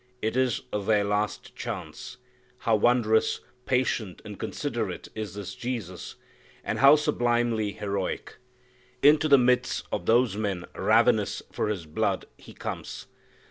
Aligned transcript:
It 0.19 0.35
is 0.35 0.61
their 0.73 1.03
last 1.03 1.55
chance. 1.55 2.17
How 2.61 2.75
wondrously 2.75 3.45
patient 3.67 4.19
and 4.25 4.39
considerate 4.39 5.09
is 5.13 5.35
this 5.35 5.53
Jesus! 5.53 6.15
And 6.63 6.79
how 6.79 6.95
sublimely 6.95 7.73
heroic! 7.73 8.37
Into 9.03 9.27
the 9.27 9.37
midst 9.37 9.85
of 9.91 10.07
those 10.07 10.35
men 10.35 10.65
ravenous 10.73 11.43
for 11.51 11.67
His 11.67 11.85
blood 11.85 12.25
He 12.35 12.51
comes. 12.53 13.05